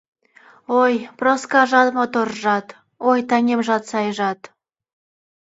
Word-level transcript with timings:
Ой, 0.81 0.93
Проскажат— 1.19 1.87
моторжат, 1.97 2.67
ой, 3.09 3.19
таҥемжат— 3.29 3.83
сайжат! 3.91 4.39